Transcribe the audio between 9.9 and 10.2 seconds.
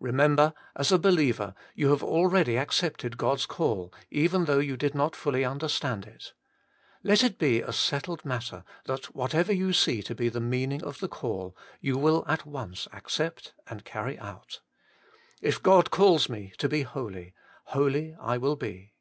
to